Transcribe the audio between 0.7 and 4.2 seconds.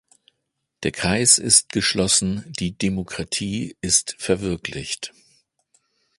Der Kreis ist geschlossen, die Demokratie ist